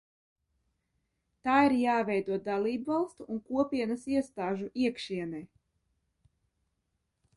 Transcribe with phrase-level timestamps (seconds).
[1.47, 5.43] Tā ir jāveido dalībvalstu un Kopienas iestāžu iekšienē.